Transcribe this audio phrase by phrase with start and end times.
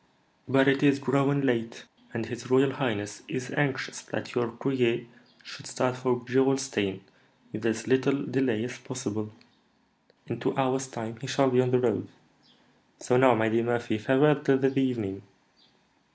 [0.47, 5.05] But it is growing late, and his royal highness is anxious that your courier
[5.43, 7.01] should start for Gerolstein
[7.53, 9.31] with as little delay as possible."
[10.25, 12.07] "In two hours' time he shall be on the road.
[12.97, 15.21] So now, my dear Murphy, farewell till the evening."